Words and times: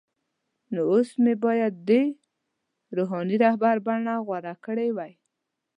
خو 0.71 0.79
اوس 0.91 1.09
یې 1.25 1.33
باید 1.45 1.73
د 1.89 1.89
“روحاني 2.97 3.35
رهبر” 3.45 3.75
بڼه 3.87 4.13
غوره 4.27 4.53
کړې 4.65 4.87
وای. 4.97 5.13